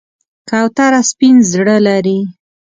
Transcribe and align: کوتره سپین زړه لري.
کوتره 0.49 1.01
سپین 1.09 1.35
زړه 1.51 1.75
لري. 1.87 2.19